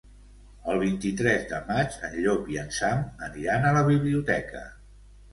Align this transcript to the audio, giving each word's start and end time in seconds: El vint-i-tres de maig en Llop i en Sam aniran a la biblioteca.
El 0.75 0.79
vint-i-tres 0.83 1.43
de 1.49 1.59
maig 1.67 1.97
en 2.07 2.15
Llop 2.23 2.47
i 2.53 2.57
en 2.61 2.71
Sam 2.77 3.03
aniran 3.27 3.67
a 3.69 3.75
la 3.77 3.83
biblioteca. 3.91 4.63